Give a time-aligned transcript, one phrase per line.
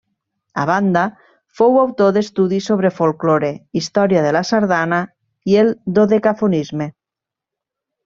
[0.61, 1.03] A banda,
[1.59, 3.53] fou autor d'estudis sobre folklore,
[3.83, 5.03] història de la sardana,
[5.55, 6.93] i el dodecafonisme.